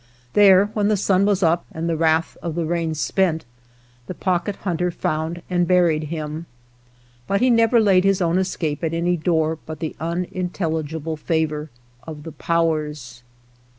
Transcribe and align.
There, 0.33 0.65
when 0.73 0.87
the 0.87 0.97
sun 0.97 1.27
was 1.27 1.43
up 1.43 1.63
and 1.71 1.87
the 1.87 1.95
wrath 1.95 2.35
of 2.41 2.55
the 2.55 2.65
rain 2.65 2.95
spent, 2.95 3.45
the 4.07 4.15
Pocket 4.15 4.55
Hunter 4.65 4.89
found 4.89 5.43
and 5.47 5.67
buried 5.67 6.05
him; 6.05 6.47
but 7.27 7.39
he 7.39 7.51
never 7.51 7.79
laid 7.79 8.03
his 8.03 8.19
own 8.19 8.39
escape 8.39 8.83
at 8.83 8.95
any 8.95 9.15
door 9.15 9.59
but 9.63 9.77
the 9.79 9.95
unintelligible 9.99 11.17
favor 11.17 11.69
of 12.01 12.23
the 12.23 12.31
Powers. 12.31 13.21